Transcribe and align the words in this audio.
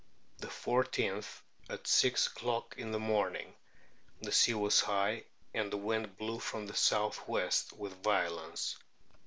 The 0.39 0.47
i4th 0.47 1.41
at 1.69 1.85
six 1.85 2.25
o'clock 2.25 2.73
in 2.75 2.91
the 2.91 2.97
morning 2.97 3.53
the 4.19 4.31
sea 4.31 4.55
was 4.55 4.81
high, 4.81 5.25
and 5.53 5.71
the 5.71 5.77
wind 5.77 6.17
blew 6.17 6.39
from 6.39 6.65
the 6.65 6.75
south 6.75 7.27
west 7.27 7.71
with 7.73 8.01
violence. 8.01 8.77